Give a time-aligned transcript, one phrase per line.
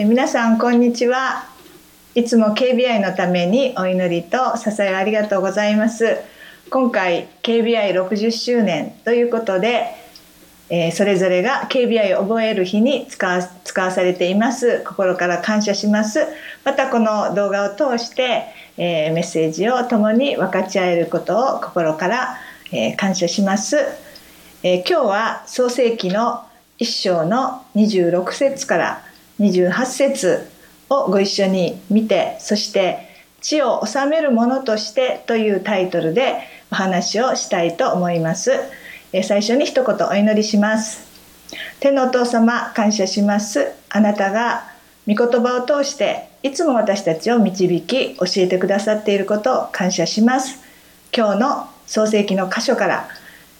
[0.00, 1.48] え皆さんこんにちは。
[2.14, 6.18] いつも KBI のためにお祈りと支えありがとうございます。
[6.70, 9.88] 今回 KBI60 周年ということで、
[10.70, 14.84] えー、それぞれが KBI を覚える日に使わ使わされています。
[14.86, 16.20] 心から感謝します。
[16.62, 18.44] またこの動画を通して、
[18.76, 22.36] えー、メッセージを共に分かち合えることを心から、
[22.70, 23.76] えー、感謝します、
[24.62, 26.44] え今日は創世記の
[26.78, 29.07] 1章の26節から
[29.40, 30.50] 28節
[30.90, 33.06] をご一緒に見てそして
[33.40, 36.38] 「地を治めるものとして」というタイトルで
[36.70, 38.52] お話をしたいと思います。
[39.22, 41.06] 最初に一言お祈りします。
[41.80, 43.72] 天のお父様感謝します。
[43.88, 44.64] あなたが
[45.06, 50.58] 御言葉を通していつも私たちを導き教えてくださっていることを感謝します。
[51.16, 53.08] 今日の創世記の箇所から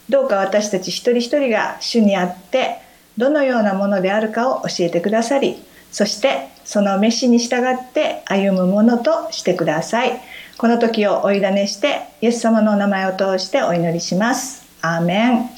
[0.07, 2.77] どうか私たち一人一人が主にあって
[3.17, 5.57] どのようなものであるかを教えてくださり
[5.91, 10.21] そしてその召しに従って歩むものとしてください。
[10.57, 14.67] この時をお委ねしてイエス様のお名前を通してお祈りします。
[14.81, 15.49] アーメン。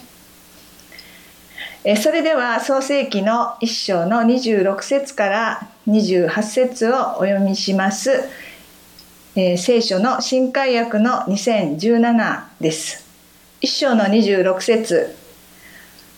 [1.84, 8.12] えそれでは創世記の1章の26節から28節をお読みします、
[9.36, 13.04] えー、聖書の新海訳の2017です。
[13.62, 15.16] 1章の26節。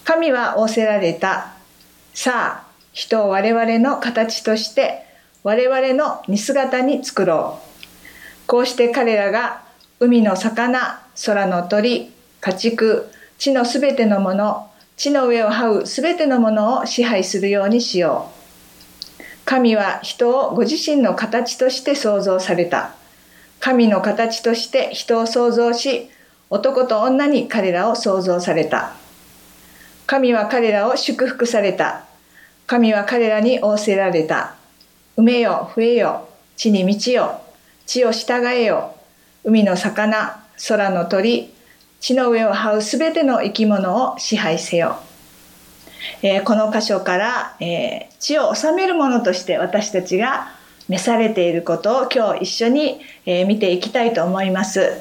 [0.03, 1.53] 神は仰せられた。
[2.13, 5.05] さあ人を我々の形として
[5.43, 7.73] 我々の似姿に作ろう。
[8.47, 9.63] こうして彼らが
[9.99, 18.29] 海の魚空の鳥家畜地のすべてのもの地の上を這うすべてのものを支配するようにしよ
[19.19, 19.23] う。
[19.45, 22.95] 神は人をご自身の形として創造された。
[23.59, 26.09] 神の形として人を創造し
[26.49, 28.93] 男と女に彼らを創造された。
[30.05, 32.05] 神は彼らを祝福された。
[32.73, 34.55] 神は彼らに仰せられた。
[35.15, 37.39] 埋めよ、増えよ、地に満ちよ、
[37.85, 38.95] 地を従えよ、
[39.43, 41.53] 海の魚、空の鳥、
[41.99, 44.95] 地の上を這うすべての生き物を支配せよ。
[46.23, 50.47] えー、この箇所から、えー、地を治めるものとして私たちが
[50.89, 54.99] 召されていることを今日一緒に、えー、見ていきたいと思います。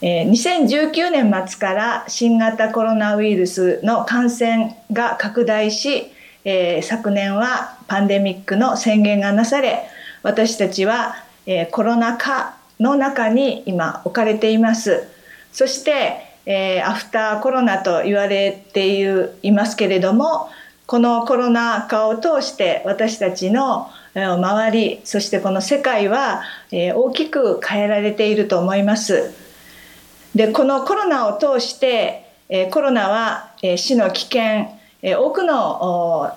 [0.00, 6.12] え2019年末から新型コロナウイルスの感染が拡大し
[6.44, 9.88] えー、昨年はパンデミックの宣言がなされ
[10.22, 11.14] 私たちは、
[11.46, 15.06] えー、コロナ禍の中に今置かれています
[15.52, 20.50] そして、えー、アフターコロナと言われているいますけれども
[20.86, 29.32] このコロナ禍を通して私たちの周りそしてこの世界は大きく変えられていると思います。
[30.34, 32.26] でこのコロナを通して
[32.70, 34.68] コロナは死の危険
[35.02, 36.32] え多くの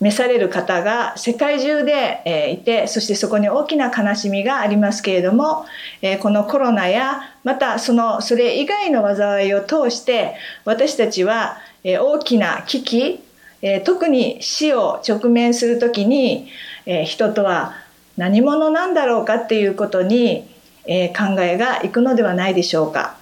[0.00, 5.66] 召される方が世界中でえいてそしてそこに大きな悲しみがありますけれども
[6.00, 13.20] えこのコロナやまたそのそれ以外の災いを通して私たちはえ大きな危機
[13.60, 16.48] え特に死を直面する時に
[16.86, 17.74] え人とは
[18.16, 20.48] 何者なんだろうかっていうことに
[20.86, 23.17] え考えがいくのではないでしょうか。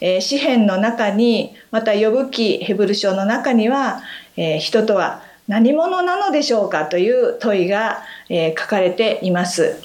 [0.00, 4.02] え詩篇の中にまた呼ぶ記ヘブル書の中には
[4.36, 6.86] えー、人とは何者なのでしょうか？
[6.86, 9.82] という問いが、えー、書かれています。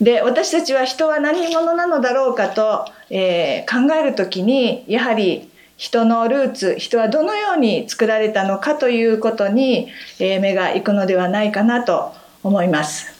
[0.00, 2.48] で私たちは人は何者なのだろうか？
[2.48, 8.74] と、えー、考える時にやはり人のルーツ人はどのように作られたのか？
[8.74, 9.88] ということに、
[10.18, 12.12] えー、目が行くのではないかなと
[12.42, 13.15] 思います。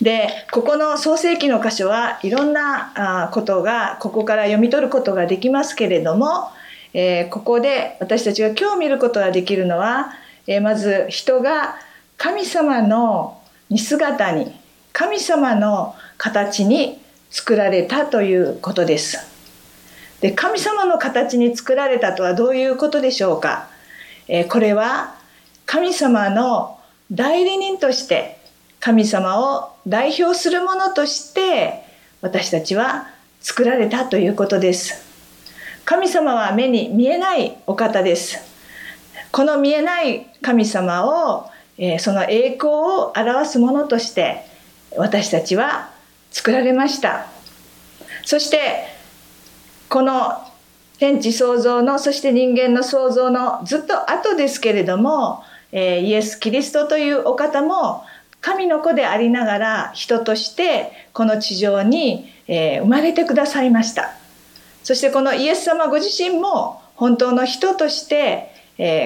[0.00, 6.50] でここの創世記の箇所はいろんなことがここから読み取ることができますけれども
[6.94, 10.12] えー、ここで私たちが今日見ることができるのは、
[10.46, 11.76] えー、まず人が
[12.16, 13.40] 神様の
[13.70, 14.52] 似姿に
[14.92, 16.98] 神様の形に
[17.30, 19.18] 作られたということです。
[20.20, 23.68] で神様の形に作られたとはどういうことでしょうか、
[24.26, 25.14] えー、これは
[25.66, 26.80] 神様の
[27.12, 28.37] 代理人として
[28.80, 31.82] 神様を代表するものとして
[32.20, 33.08] 私たちは
[33.40, 35.08] 作られたということです。
[35.88, 38.38] 神様は目に見えないお方です
[39.32, 41.48] この見えない神様を、
[41.78, 44.44] え、その栄光を表すものとして
[44.98, 45.88] 私たちは
[46.30, 47.28] 作られました
[48.22, 48.84] そして
[49.88, 50.32] この
[50.98, 55.42] 天地創造のそして人間の創造のずっと後ですけれども、
[55.72, 58.04] え、イエス・キリストというお方も
[58.40, 64.14] 神の子でありながら人としてこの地上に、生まれてくださいました。
[64.82, 68.50] そしてこのイエス様ご自身も本当の人として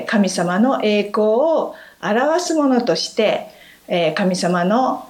[0.07, 3.49] 神様の栄光を表すものとして
[4.15, 5.09] 神様の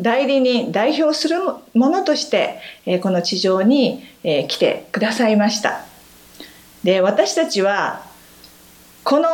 [0.00, 1.40] 代理人代表する
[1.74, 2.58] ものとして
[3.02, 5.84] この地上に来てくださいました。
[6.84, 8.02] で私たちは
[9.04, 9.28] この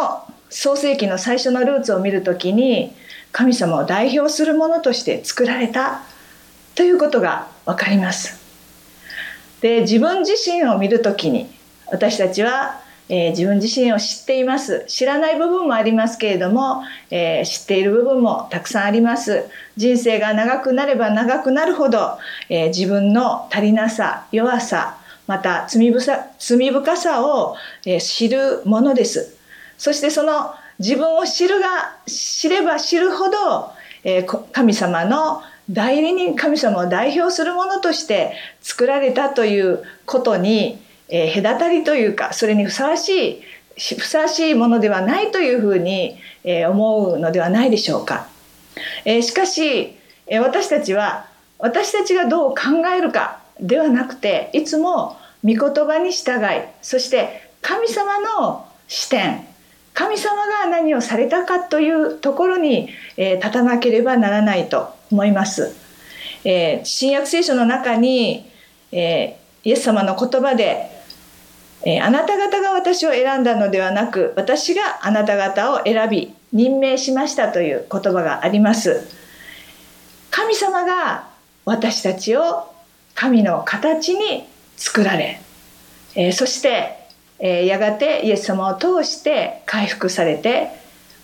[0.51, 2.95] 創世紀の最初のルーツを見る時に
[3.33, 6.03] 神様を代表するものとして作られた
[6.75, 8.41] ということが分かります。
[9.61, 11.49] で自分自身を見る時に
[11.91, 14.87] 私たちはえー、自分自身を知っています。
[14.89, 19.51] 知らない部分もありますけれども、えー、知っている部分もたくさんあります。
[19.77, 22.19] 人生が長くなれば長くなるほど、
[22.49, 24.97] えー、自分の足りなさ弱さ
[25.27, 27.57] また罪深さを、
[27.87, 29.37] え知るものです。
[29.77, 33.71] そしてその自分を知るが知れば知るほど、
[34.05, 40.83] え神様の代理人神様を代表するものとして作られたということに
[41.15, 43.43] えー、隔たりというかそれにふさわしい
[43.77, 48.29] ふさわしいものではないというふうに、えー、思うのではないでしょうか。
[49.05, 49.97] えー、しかし、
[50.27, 51.27] え私たちは
[51.59, 59.47] 私たちがどう考えるかではなくていつも御言葉に従いそして神様の視点
[59.95, 65.75] 神様が何をされたかというところに、えー、立たなければならないと思います。
[66.45, 68.51] えー、新約聖書の中に、
[68.91, 70.93] えー、イエス様の言葉で
[71.85, 79.09] えー、あなた方が私を選んだのではなく私があなた方を選び任命しましたという言葉があります
[80.31, 81.29] 神様が
[81.65, 82.73] 私たちを
[83.15, 84.47] 神の形に
[84.77, 85.41] 作られ、
[86.15, 87.02] えー、そして、
[87.45, 90.69] えー、やがてイエス様を通して回復されて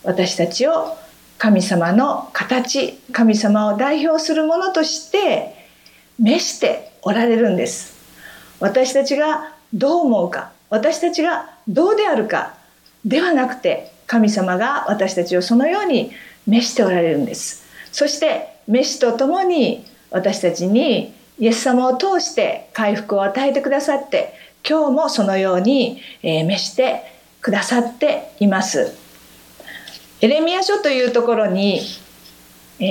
[0.03, 0.97] 私たちを
[1.39, 5.55] 神様の形神様を代表するものとして
[6.19, 7.97] 召しておられるんです。
[8.59, 12.55] 私たちがどう思うか私たちがどうであるか
[13.05, 16.11] ではなくて神様が私たちをそのように
[16.49, 17.65] 召しておられるんです。
[17.93, 24.35] そして召しとともに私たちにイエス様を通して回復を与えてくださって
[24.67, 27.03] 今日もそのように召して
[27.41, 28.95] くださっています。
[30.21, 31.81] エレミア書というところに、
[32.81, 32.85] え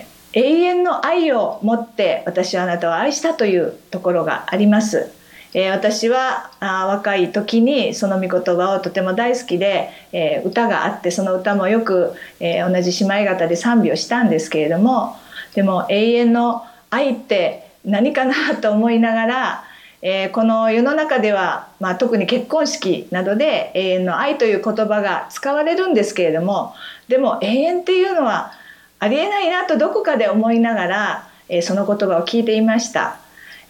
[0.00, 0.04] ー、
[0.34, 5.10] 永遠の愛を持って私はあなたを愛したというところがあります。
[5.54, 15.16] えー、私はあ若い時にその御言葉をとても大好きで、えー、歌があってその歌もよく、えー、同じ姉妹方で賛美をしたんですけれども
[15.54, 19.64] でも永遠の愛って何かなと思いながら、
[20.06, 26.74] えー、この世の中では、まあ、特に結婚式などで永遠の愛という言葉が使われるんですけれども
[27.08, 28.52] でも永遠っていうのは
[28.98, 33.16] ありえないなとどこかで思いながら、えー、その言葉を聞いていました。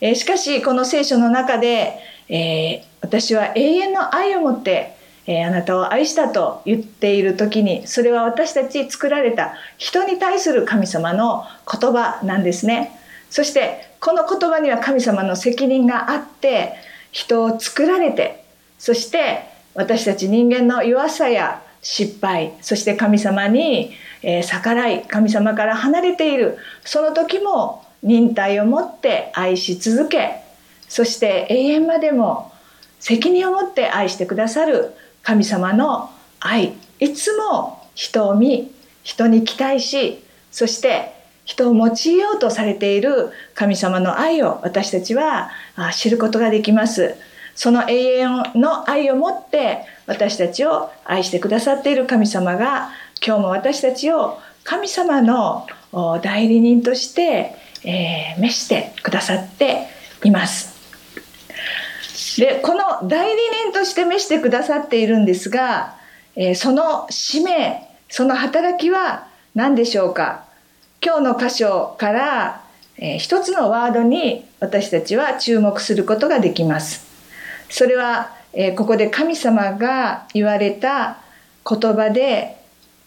[0.00, 1.98] えしかしこの聖書の中で、
[2.28, 4.96] えー、私は永遠の愛を持って、
[5.26, 13.00] え、あなたを愛したと言っている時にそれは私たち作られた人に対する神様の言葉なんですね。
[13.34, 16.74] そしてこの言葉には神様の責任があって
[17.10, 18.44] 人を作られて
[18.78, 19.40] そして
[19.74, 23.90] 私たち人間の弱さや失敗そして神様に
[24.44, 30.36] 逆らい神様から離れているその時も忍耐を持って愛し続け
[30.86, 32.52] そして永遠までも
[33.00, 34.92] 責任を持って愛してくださる
[35.24, 36.74] 神様の愛。
[37.00, 38.70] いつも人を見
[39.02, 45.50] 人に期待しそして人を用いようとされている神様の愛を私たちは
[45.92, 47.14] 知ることができます
[47.54, 52.90] その永遠の愛を持って私たちを愛してくださっている神様が
[53.24, 55.66] 今日も私たちを神様の
[56.22, 59.86] 代理人としてえー、召してくださって
[60.24, 60.74] います。
[62.40, 65.96] でこの代理人として召してくださっているんですが、
[66.34, 70.43] えー、その使命その働きは何でしょうか？
[71.04, 72.64] 今日の箇所から、
[72.96, 77.04] えー、一つのワードに私たちは注目することができます。
[77.68, 81.18] それは、えー、ここで神様が言われた
[81.68, 82.56] 言葉で、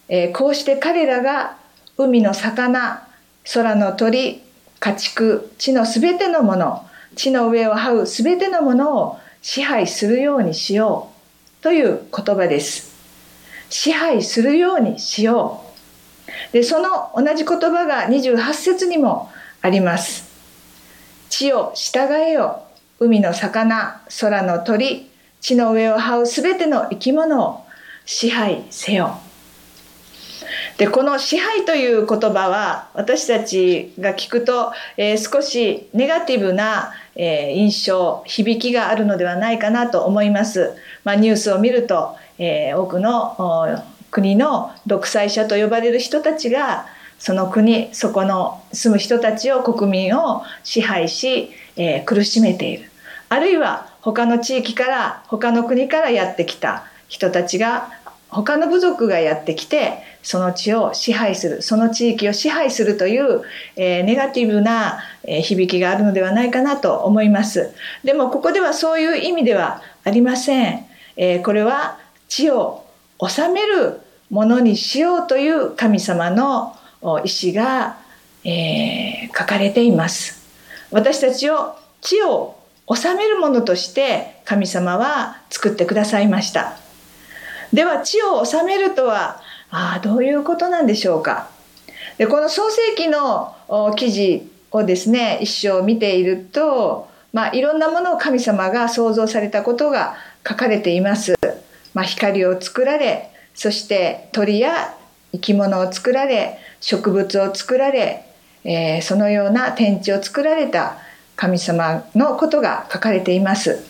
[0.08, 1.56] えー、こうして彼らが
[1.96, 3.04] 海の魚
[3.52, 4.42] 空の鳥
[4.78, 6.86] 家畜地のすべてのもの
[7.16, 11.10] 地の上を這うすべてのものを支配するようにしよ
[11.60, 12.94] うという言葉です
[13.70, 15.67] 支配するようにしよう
[16.52, 19.30] でその同じ言葉が28節にも
[19.62, 20.28] あります
[21.28, 22.64] 地を従えよ
[23.00, 27.64] 海の魚空の鳥地の上を這うすべての生き物を
[28.04, 29.20] 支配せよ
[30.78, 40.74] でこの支配という言葉は私たちが聞くと、えー、少しネガティブな、えー、印象響きがあるのではないかなと思います。
[41.02, 46.86] まあ、ニュースを見ると、えー、多くの国の独裁者と呼ばれる人たちが
[47.18, 52.90] その国そこの住む人たちを国民を支配し、えー、苦しめている。
[53.28, 57.90] あるいは他の地域から他の国からやってきた人たちが
[58.30, 63.42] 他の部族がやってきてその地を支配するその地域を支配するという、
[63.76, 67.74] えー、ネガティブな、えー、響きがあるのではないかなと思います。
[68.04, 70.86] でもここではそういう意味ではありません、
[71.16, 71.98] えー、これは
[72.28, 72.84] 地を
[73.26, 76.76] 治めるものにしようという神様の
[77.24, 77.98] 意志が、
[78.44, 80.46] え書かれています。
[80.90, 82.56] 私たちを地を
[82.86, 86.76] 治めるものとして神様は作ってくださいました。
[87.72, 91.50] では地を治めるとはあどういうことなんでしょうか。
[92.16, 93.54] でこの創世記の
[93.96, 101.34] 記事をですね一生見ていると、まあ、いろんなものを神様が創造されたことが書かれています。
[101.94, 104.94] まあ、光を作られそして鳥や
[105.32, 108.24] 生き物を作られ植物を作られ、
[108.64, 110.98] えー、そのような天地を作られた
[111.36, 113.84] 神様のことが書かれています。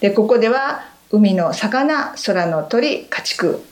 [0.00, 3.64] でここでは海の魚空の鳥家畜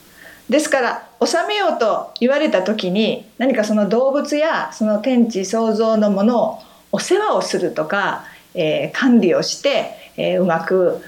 [0.49, 6.59] ですから治めようと言われた時に何かその動物やその天地創造のものを
[6.91, 11.01] お世話をするとか、えー、管理をして、え、うまく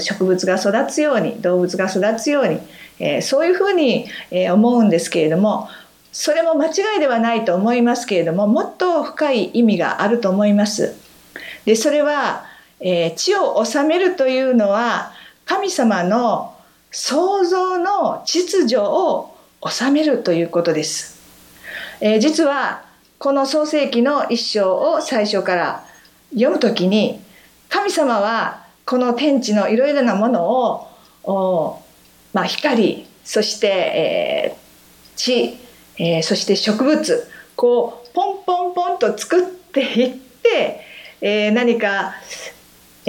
[0.00, 2.60] 植物が育つように動物が育つように、
[2.98, 5.68] え、そういうふうに、え思うんですけれども
[6.12, 10.94] それも間違いではないと思いますけれどももっと深い意味があると思います。
[11.64, 12.44] でそれは、
[12.80, 15.12] え地を治めるというのは
[15.44, 16.54] 神様の
[16.90, 21.18] 創造の秩序を治めるということです。
[22.00, 22.84] えー、実は
[23.18, 25.84] この創世記の一章を最初から
[26.30, 27.20] 読むときに
[27.68, 30.50] 神様はこの天地のいろいろなもの
[31.24, 31.82] を
[32.32, 35.58] まあ、光そして、えー、地、
[35.98, 40.80] えー、そして植物こうポンポンポンと作っていって、
[41.20, 42.14] えー、何か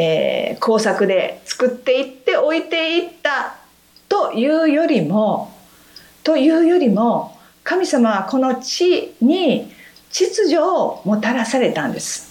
[0.02, 3.58] えー、工作で作っていって置いていった
[4.08, 5.54] というよりも
[6.24, 9.74] というよりも神様はこの地に
[10.10, 12.29] 秩序をもたらされたんです。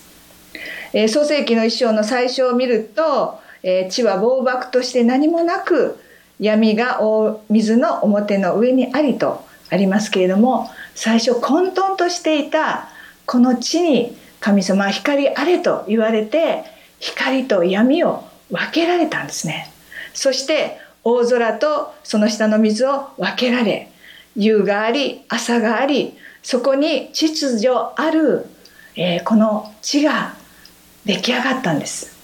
[0.93, 5.99] えー、創世記の一章の最初を見ると、えー、地は暴漠として何もなく
[6.41, 12.89] 闇が大水の表の上にありとありますけれども最初混沌としていた
[13.27, 16.65] この地に神様は光あれと言われて
[17.01, 19.71] 光と闇を分けられたんですね。
[20.15, 23.91] そして大空とその下の水を分けられ
[24.37, 28.47] 夕があり朝がありそこに秩序ある、
[28.97, 30.38] えー、この地が
[31.09, 32.15] 出来上がったんです。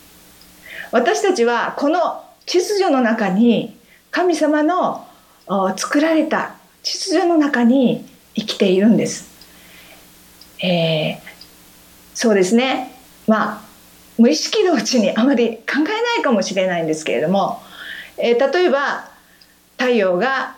[0.92, 3.76] 私たちはこの秩序の中に
[4.10, 5.06] 神様の
[5.76, 9.30] 作られた秩序の中に生きているんです、
[10.62, 11.18] えー、
[12.14, 12.92] そうですね。
[13.26, 13.64] まあ
[14.18, 17.62] 無意識のうちにあまり考えないかもしれないんですけれども、
[18.18, 19.08] えー、例えば
[19.78, 20.56] 太陽が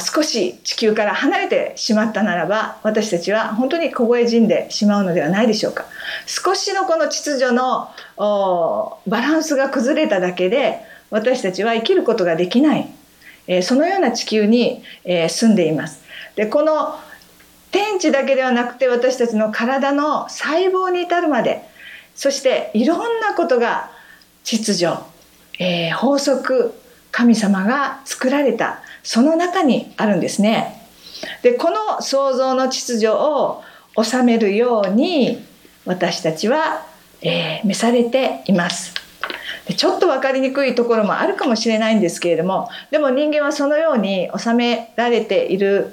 [0.00, 5.84] 少し地球から離れてしまったならば私たちは本当に凍え死んでしまうのではないでしょうか。
[6.26, 12.88] 少しのこの秩序のバランスが崩れただけで私たちは生きることができない、
[13.46, 16.02] えー、そのような地球に、えー、住んでいます。
[16.34, 16.98] でこの
[17.70, 21.62] 天地だけではなくて私たちの体の細胞に至るまで
[22.14, 23.90] そしていろんなことが
[24.44, 24.86] 秩序、
[25.58, 26.72] えー、法則
[27.12, 28.80] 神様が作られた。
[29.04, 30.80] その中にあるんですね。
[31.42, 33.62] でこの創造の秩序を
[34.02, 35.44] 収めるように
[35.84, 36.84] 私たちは、
[37.22, 38.94] えー、召されています。
[39.66, 45.92] でちょっと分かりにくいところもあるかもしれないんですけれどもでも人間はそのように収められている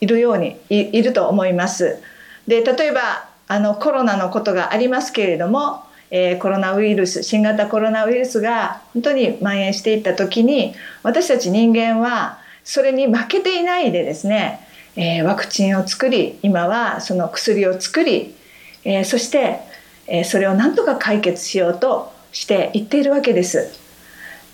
[0.00, 2.02] いるようにいると思います。
[2.46, 14.58] で例えばあのコロナのことがありますけれども、えー、コロナウイルス新型コロナウイルスが本当に蔓延していった時に私たち人間はそれに負けていないでですね、
[14.96, 18.34] えー、ワクチンを作り今はその薬を作り、
[18.82, 19.60] えー、そして、
[20.08, 23.72] えそれをなんとか解決しようとしていっているわけです。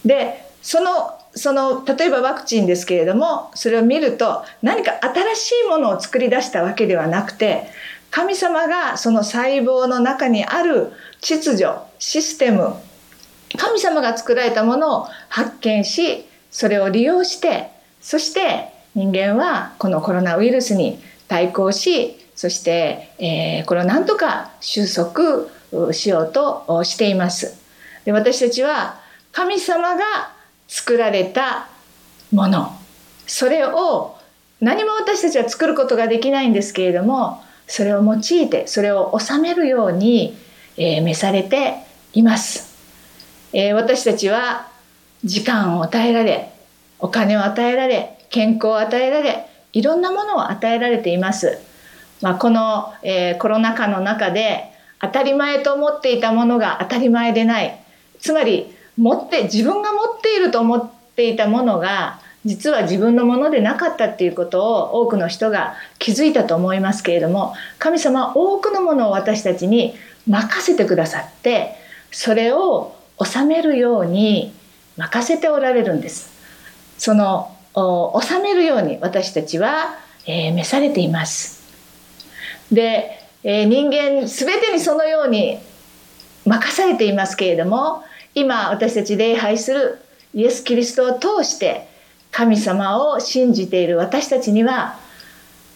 [0.04, 7.66] でそのその例えばワクチンですけれどもそれを見ると何か新しいものを作り出したわけではなくて
[8.11, 10.92] 神様がその細胞の中にある
[11.23, 11.66] 秩序
[11.99, 12.75] システム
[13.57, 17.71] 神様が作られたものを発見しそれを利用して
[18.02, 25.47] そして人間はこのコロナウイルスに対抗しそして、え、これをなんとか収束
[25.92, 27.56] しようとしています。
[28.04, 30.02] で私たちは神様が
[30.68, 31.68] 作られた
[32.32, 32.76] もの
[33.26, 34.16] それを
[34.61, 40.37] 何も私たちは作ることができないんですけれどもそれを用いてそれを収めるように、
[40.76, 41.76] え、召されて
[42.12, 42.75] います、
[43.52, 44.68] え、私たちは
[45.25, 46.51] 時間を与えられ
[47.02, 51.59] お金を与えられ健康を与えられいろんなものを与えられています、
[52.23, 57.78] まあ、この、えー、コロナ禍の中で当たり前と思っていたものが当たり前でない
[58.21, 69.94] つまり持って自分が持っていると思っていたものが実は自分のものでなかったっていうことを多くの人が気づいたと思いますけれども神様は多くのものを私たちに
[70.28, 71.75] 任せてくださって
[72.11, 74.52] それを収めるように
[74.97, 76.31] 任せておられるんです。
[77.04, 77.50] その
[78.23, 81.61] 収めるように私たちは、えー、召されています。
[82.71, 85.59] で、えー、人間全てにそのように
[86.47, 88.04] 任されていますけれども
[88.37, 89.99] 今私たち礼拝する
[90.32, 91.88] イエス・キリストを通して
[92.30, 94.97] 神様を信じている私たちには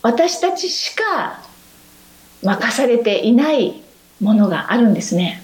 [0.02, 1.40] 私たちしか
[2.44, 3.82] 任されていない
[4.20, 5.42] ものがあるんですね。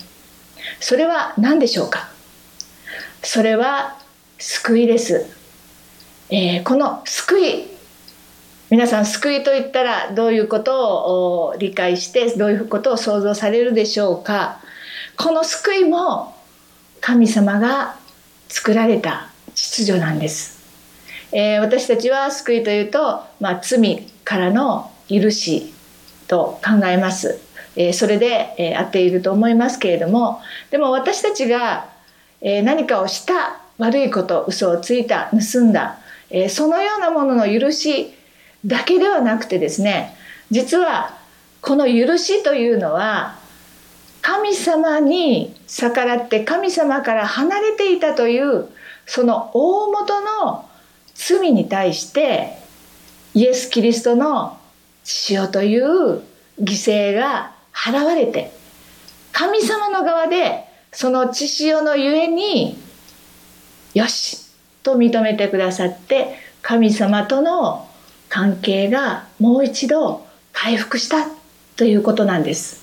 [0.79, 2.09] それは何でしょうか？
[3.25, 3.99] それは
[4.39, 5.42] 救いです。
[6.35, 7.67] えー、この救い
[8.71, 14.59] 皆さん救いといったらどういうことを理解してどういうことを想像されるでしょうか
[15.19, 16.35] この救いも
[17.03, 17.97] 神様が
[18.49, 20.59] 作られた秩序なんです。
[21.33, 25.75] えー、私たちは救いというと、まあ、罪からの許し
[26.29, 27.41] と考えます。
[27.77, 31.91] えー、それで、えー、合っていると思いますけれどもでも私たちが、
[32.41, 35.99] えー、何かをした悪いこと嘘をついた盗んだ、
[36.33, 38.13] え、そのようなものの許し
[38.65, 40.17] だけではなくてですね
[40.50, 41.17] 実は
[41.61, 43.37] この許しというのは
[44.21, 48.69] 神様に逆らって神様から離れていたという
[49.06, 50.69] その大元の
[51.15, 52.56] 罪に対して
[53.35, 54.59] イエス・キリストの
[55.04, 56.23] 血潮という
[56.61, 58.52] 犠牲が払われて
[59.33, 62.78] 神様の側でその血潮のゆえに
[63.95, 64.42] よし
[64.82, 67.88] と認めてくださって神様との
[68.28, 71.26] 関係がもう一度回復した
[71.76, 72.82] ということなんです。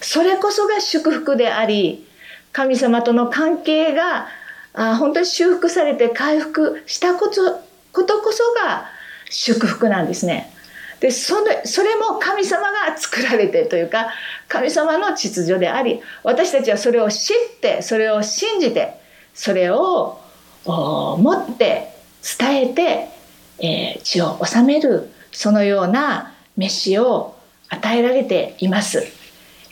[0.00, 2.06] それこそが祝福であり
[2.52, 4.28] 神様との関係が
[4.74, 7.60] あ本当に修復されて回復したこと
[7.92, 8.86] ことこそが
[9.30, 10.52] 祝福なんですね。
[11.00, 14.08] でそれそれも神様が作られてというか
[14.48, 18.94] 神様の秩序であり私たちはそれを知ってそれを信じて
[19.34, 20.20] それを
[20.64, 21.94] 持って
[22.38, 23.08] 伝えて、
[23.58, 27.36] えー、血を治めるそのような飯を
[27.68, 29.04] 与えられています、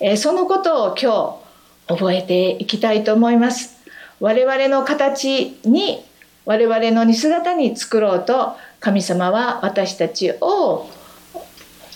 [0.00, 1.40] えー、そのことを今
[1.88, 3.76] 日覚えていきたいと思います。
[4.20, 6.04] 我々の形に
[6.46, 10.88] 我々の似姿に作ろうと神様は私たちを、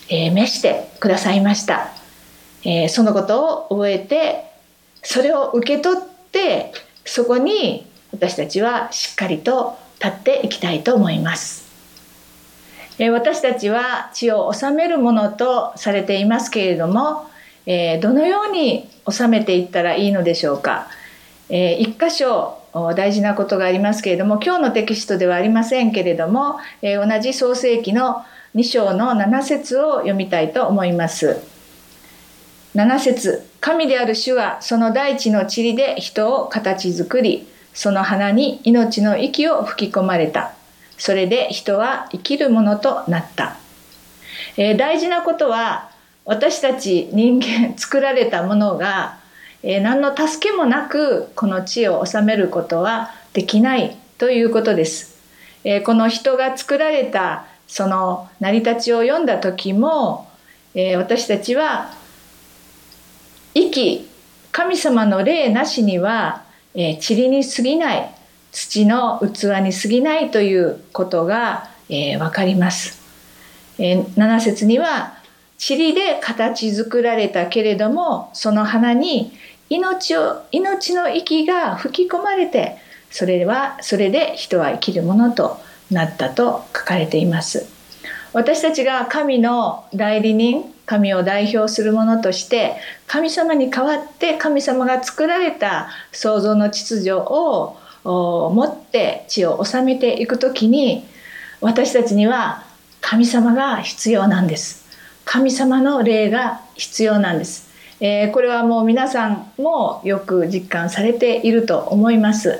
[0.09, 1.93] えー、召してくださいました、
[2.65, 4.45] えー、そのことを覚えて
[5.03, 6.73] それを受け取って
[7.05, 11.69] そこに私たちはしっかりと立っていきたいと思います。
[12.99, 17.31] 私たちは血を治めるものとされていますけれども
[17.67, 20.89] どのように治めていったらいいのでしょうか。
[21.49, 22.59] 一箇所
[22.95, 31.39] 大事なことがありますけれども今日のテキストではありませんけれども同じ創世記の2章の7節を読みたいと思います。
[32.75, 40.55] 7節神である主はその大地の塵で人を形作りその花に命の息を吹き込まれた
[40.99, 43.57] それで人は生きるものとなった、
[44.57, 45.91] えー、大事なことは
[46.25, 49.21] 私たち人間作られたものが
[49.63, 55.21] えー、何の助けもなくこの地を治めることはできないということです。
[55.65, 60.31] えー、この人が作られたその成り立ちを読んだ時も、
[60.75, 61.93] えー、私たちは
[63.55, 64.09] 生き
[64.51, 66.43] 神様の霊なしには、
[66.75, 68.15] えー、塵に過ぎない
[68.53, 73.01] 土の器に過ぎないということが、えー、分かります。
[73.79, 75.15] えー、7節には
[75.59, 79.33] 塵で形作られたけれどもその花に
[79.69, 82.79] 命を命の息が吹き込まれて
[83.11, 85.59] それはそれで人は生きるものと
[85.91, 87.80] なったと書かれています
[88.33, 101.05] 私たちが神の代理人神を代表するものとして神様に代わって神様が作られた創造の秩序を持って地を治めていく時に
[101.61, 102.65] 私たちには
[103.01, 104.87] 神様が必要なんです。
[105.25, 107.71] 神様の霊が必要なんです。
[108.01, 112.59] えー、これはもう皆さんもよく実感されていると思います、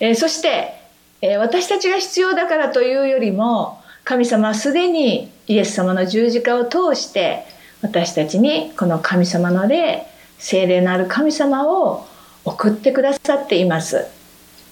[0.00, 0.74] えー、そして、
[1.22, 3.77] えー、私たちが必要だからというよりも
[4.08, 7.44] 神様はすでにイエス様の十字架を通して
[7.82, 10.06] 私たちにこの神様の霊
[10.38, 12.06] 聖霊のある神様を
[12.42, 14.06] 送ってくださっています、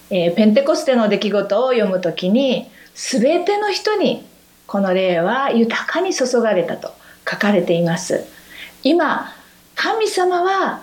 [0.08, 4.24] えー、ペンテコステの出来事を読む時に全ての人に
[4.66, 6.94] この霊は豊かに注がれたと
[7.30, 8.24] 書かれています。
[8.84, 9.34] 今
[9.74, 10.80] 神様は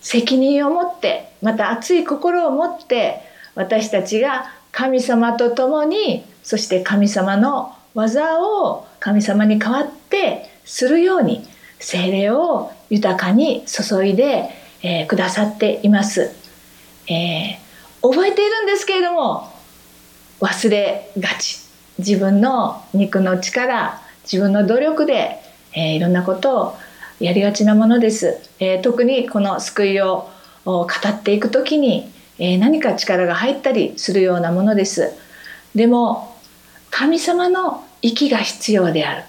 [0.00, 3.20] 責任を持ってまた熱い心を持って
[3.54, 11.46] 私たちが神様と共にそして神様の技を神様に代わってするように
[11.78, 14.50] 精霊を豊かに注いで、
[14.82, 16.34] えー、くださっています、
[17.08, 19.52] えー、覚えているんですけれども
[20.40, 21.64] 忘れがち。
[21.98, 25.40] 自分の肉の力自分の努力で、
[25.74, 26.76] えー、いろんなことを
[27.20, 30.28] やりがちなものです、え、特にこの救いを
[30.64, 35.12] 語っていく時に、え、何か力が入ったりするようなものです。
[35.74, 36.33] でも
[36.96, 39.24] 神様の息が必要である。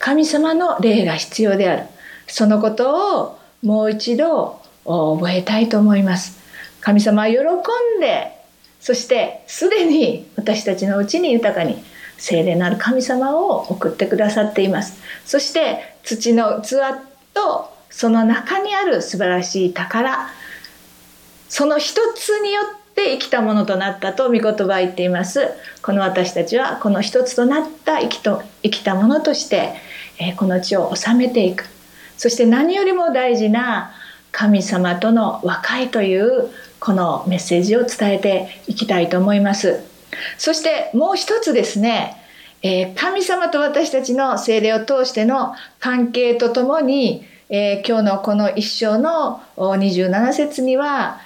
[0.00, 1.84] 神様の霊が必要である。
[2.26, 6.36] そのことをもう一度覚えたいと思います。
[6.80, 8.32] 神様は喜んで
[8.80, 11.84] そしてすでに私たちのうちに豊かに
[12.18, 15.00] 聖霊なる神様を送ってくださっています。
[15.24, 16.98] そして土の器
[17.32, 20.30] とその中にある素晴らしい宝
[21.48, 25.48] その一つによって生きたものとなったと御言葉は言っています。
[25.82, 29.74] この私たちはこの一つとなった生きと生きたものとして、
[30.36, 31.66] この地を治めていく。
[32.16, 33.92] そして何よりも大事な
[34.30, 39.80] 神様との和解というこのメッセージを伝えていきたいと思います。
[40.38, 42.16] そしてもう一つですね
[42.94, 51.20] 神様と私たちの精霊を通しての関係とともに、今日のこの一章の27節には、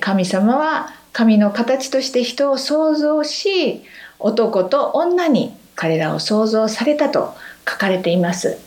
[0.00, 3.84] 神様は神の形として人を創造し
[4.18, 7.34] 男と女に彼らを創造されたと
[7.68, 8.58] 書かれています。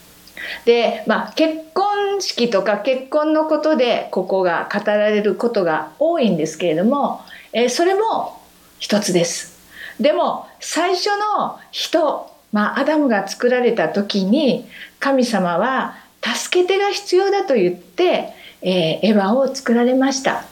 [0.66, 8.42] で、まあ、結婚式とか結婚のことでここが語られることが多いんですけれども、えそれも
[8.80, 9.58] 一つです。
[10.00, 18.30] でも最初の人、まあ、アダムが作られた時に神様は助け手が必要だと言って、
[18.62, 20.46] えー、エヴァを作られました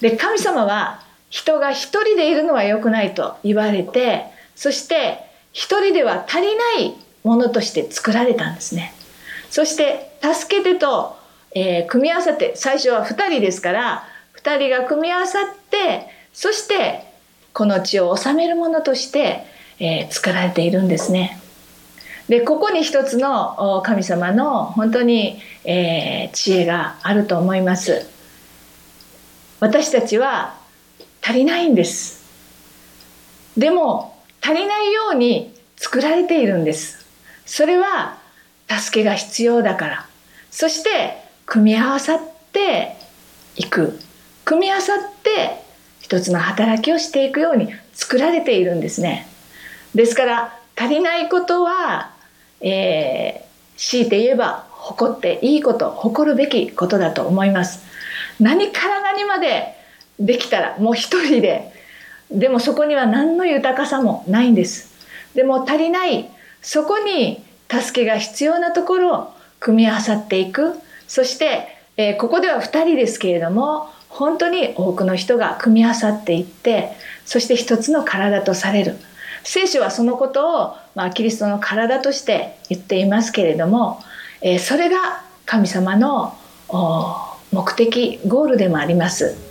[0.00, 8.92] で神様は人が一人でいるのは良くないと言われてそして一人では足りないものとして作られたんですね
[9.48, 11.16] そして助けてと、
[11.54, 14.04] えー、組み合わさって最初は2人ですから
[14.42, 17.04] 2人が組み合わさってそして
[17.52, 19.44] この地を治めるものとして、
[19.78, 21.40] えー、作られているんですね。
[22.28, 28.08] でここに一つの神様の本当に、えー、知恵があると思います。
[29.58, 30.59] 私たちは
[31.22, 32.20] 足りないんです。
[33.56, 37.06] でも足りないように作られているんです。
[37.46, 38.18] それは
[38.68, 40.06] 助けが必要だから。
[40.50, 42.20] そして組み合わさっ
[42.52, 42.96] て
[43.56, 43.98] いく。
[44.44, 45.62] 組み合わさって
[46.00, 49.26] 一つの働きをしていくように作られているんですね。
[49.94, 52.12] ですから足りないことは、
[52.60, 57.84] えー、強いて言えば誇っていいこと誇るべきことだと思います。
[58.38, 59.79] 何から何まで
[60.20, 61.72] できたらもう一人で
[62.30, 64.90] でもそこには何の豊かさもないんです。
[65.34, 66.30] でも足りない
[66.62, 70.74] そこに助けが必要なところを組み合わさっていく
[71.06, 76.92] そして、えー、ここでは2人ですけれども本当に多くの人が組み合わさっていって
[77.24, 78.96] そして一つの体とされる
[79.44, 84.00] 聖書はそのことを、まあ、キリストの体として言っていますけれども、
[84.42, 86.34] えー、それが神様の
[87.52, 89.49] 目的ゴールでもあります。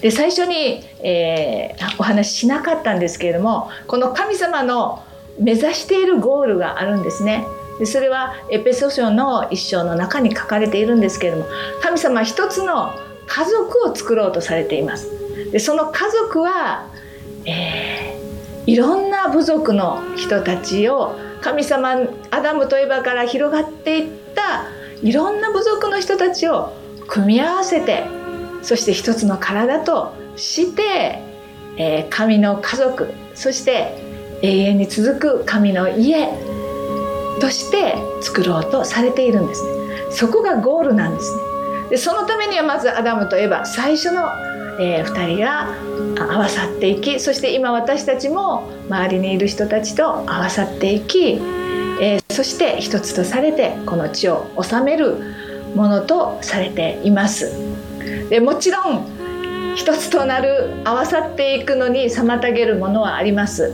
[0.00, 5.02] で最初に、えー、お話ししなかったんですけれどもこの神様の
[5.38, 7.44] 目指しているゴールがあるんですね。
[7.78, 11.44] でそれはエペソ書の一章の中に書かれているんですけれども
[11.82, 12.94] 神様は一つの
[13.26, 15.10] 家族を作ろうとされています
[15.50, 16.86] でその家族は、
[17.44, 21.96] えー、いろんな部族の人たちを神様
[22.30, 24.64] アダムとエバから広がっていった
[25.02, 26.72] いろんな部族の人たちを
[27.06, 28.04] 組み合わせて
[28.62, 31.22] そして一つの体として、
[31.76, 33.94] えー、神の家族そして
[34.42, 36.28] 永遠に続く神の家
[37.40, 39.70] として作ろうとされているんですね
[40.10, 41.42] そこがゴールなんですね
[41.90, 44.28] でそのためにはまずアダムとエバ最初の、
[44.80, 45.74] えー、2人が
[46.18, 51.34] 合わさっていきそして今私たちも周りにいる人たちと合わさっていき、
[52.00, 55.16] えー、そして一つとされてこの地を治める
[55.74, 57.75] ものとされています。
[58.28, 59.16] でもちろん
[59.76, 63.72] 一つとなる合わさっていくのに妨げるものはあります。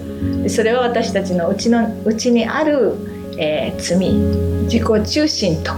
[0.49, 2.95] それは私たちのうちのうちにある、
[3.39, 4.13] えー、罪
[4.65, 5.73] 自己中心と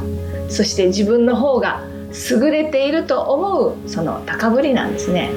[0.49, 1.85] そして自分の方が
[2.31, 5.31] 優れていると思うその高ぶりなんですね。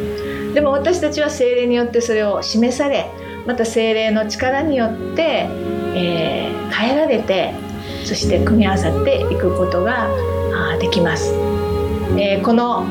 [0.53, 3.11] でも私たちは精霊によってそれを示され
[3.45, 5.47] また精霊の力によって、
[5.93, 7.53] えー、変えられて
[8.05, 10.07] そして組み合わさっていくことが
[10.79, 11.33] できます、
[12.17, 12.85] えー、この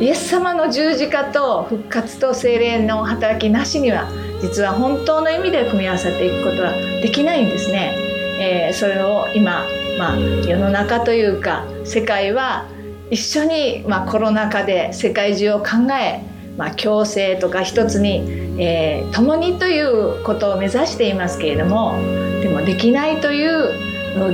[0.00, 4.08] イエス様の十字架と復活と精霊の働きなしには
[4.40, 7.96] 実は本当の意味で組み合わさっていくことはできないんですね。
[8.40, 9.64] えー、それを今、
[9.98, 12.68] まあ、世の中というか世界は
[13.10, 16.22] 一緒に、まあ、コロナ禍で世界中を考え、
[16.56, 21.96] まあ、共生とか一つに、えー、共にということを目指していますけれども
[22.40, 23.72] でもできないという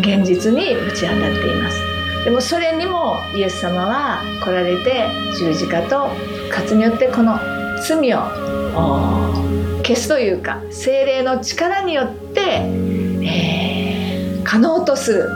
[0.01, 1.84] 現実にぶち当たっています。
[2.25, 7.39] でもそれにもイエス様は来られて十字架と復活によってこの
[7.87, 8.21] 罪を
[9.83, 12.41] 消すというか精霊の力によって、
[13.23, 15.29] えー、可能とする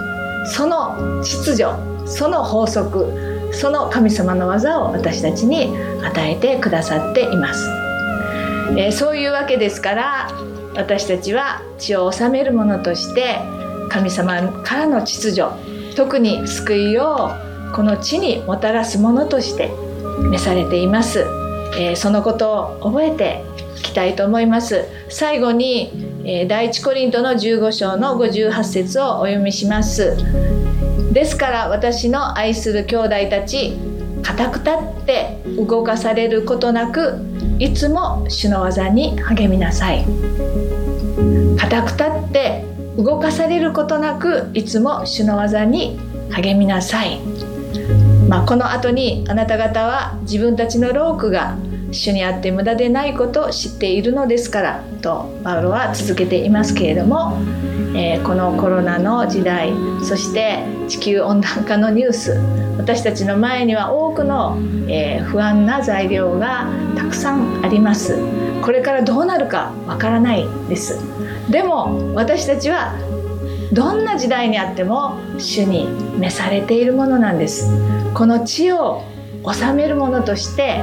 [0.47, 1.65] その秩序
[2.07, 7.69] その法則その神様の技を私たちに与えてくださっています、
[8.79, 10.31] えー、そういうわけですから
[10.75, 13.37] 私たちは血を治めるものとして
[13.91, 15.43] 神様からの秩序
[15.99, 17.33] 特に救いを
[17.75, 19.69] この地にもたらすものとして
[20.31, 21.25] 召されています、
[21.77, 23.43] えー、そのことを覚えて
[23.77, 24.85] いきたいと思います。
[25.09, 25.91] 最後に、
[26.25, 30.17] えー、第一コリントの15章の58節をお読みします。
[31.13, 33.77] ですから私の愛する兄弟たち
[34.23, 37.19] 固く立って動かされることなく
[37.59, 40.05] いつも主の技に励みなさい。
[41.59, 45.99] 固く立って動かされることなくいつも主の技に
[46.31, 47.21] 励みなさい、
[48.29, 51.57] まあ、この後にあなた方は自分たちの労苦が
[51.93, 57.39] 主にあって無駄でないことを知っているのですからとパウロは続けていますけれども、
[57.97, 59.73] えー、このコロナの時代
[60.05, 62.33] そして地球温暖化のニュース
[62.79, 64.59] 私たちの前には多くの、
[64.89, 68.19] えー、不安な材料がたくさんあります。
[68.63, 71.18] これからどうなるかわからないです。
[71.51, 72.95] でも私たちは
[73.73, 75.87] どんな時代にあっても主に
[76.19, 77.71] 召されているものなんです。
[78.15, 79.03] この地を
[79.45, 80.83] 治めるものとして、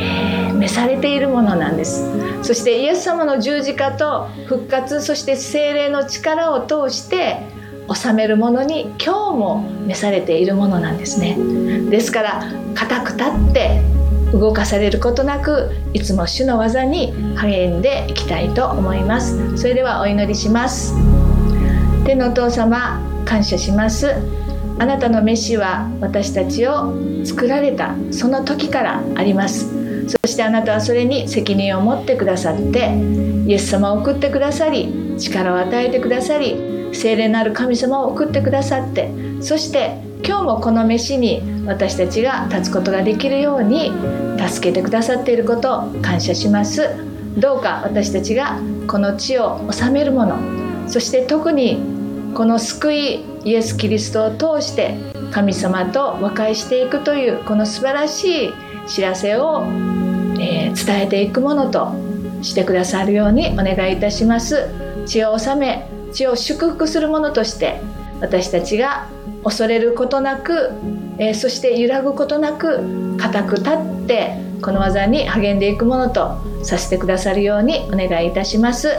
[0.00, 2.04] えー、召されているものなんです。
[2.42, 7.46] そしてイエス様の十字架と復活そして精霊の力を通して
[7.92, 11.36] 治めるものに今日も召されているものなんですね。
[11.90, 12.42] ですから
[12.74, 13.97] 固く立って
[14.32, 19.56] 動かされることなくいつも主の技に励んでいきたいと思います。
[19.56, 20.94] それではお祈りします。
[22.04, 24.14] 天のお父様感謝します。
[24.78, 29.78] あなたの飯は私たちを作られたその時からあります。
[30.08, 32.90] そしてあなたはそれに責任を持ってくださって
[33.46, 34.88] イエス様を送ってくださり
[35.18, 39.10] 力を与えてくださり聖霊なる神様を送ってくださって
[39.42, 43.92] そして今日もこの飯に私たちが立つことができるように
[44.38, 47.08] 助けてくださっていることを感謝します。
[47.36, 50.38] どうか私たちがこの地を治めるもの
[50.88, 51.78] そして特に
[52.34, 54.96] この救いイエス・キリストを通して
[55.30, 58.52] 神様と和解していくというこの素晴らしい
[58.86, 59.62] 知らせを、
[60.40, 61.92] えー、伝えていくものと
[62.42, 64.68] してくださるようにお願いいたします。
[65.06, 67.80] 血を治め血を祝福するものとして
[68.20, 69.08] 私たちが
[69.48, 70.72] 恐れることなく、
[71.18, 78.90] えー、そして揺らぐことなく固く立ってこの技に励んでいくものとさせてくださるようにお願いいたします、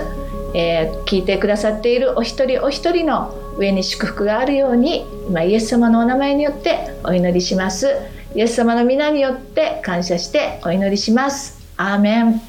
[0.55, 7.87] えー、聞いてくださっているお一人お一人の上に祝福があるように今イエス様のお名前によってお祈りします。
[8.33, 11.59] イエス様の皆によって感謝してお祈りします。
[11.77, 12.48] アーメン。